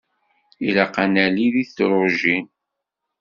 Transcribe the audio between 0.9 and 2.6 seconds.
ad nali deg tedrujin.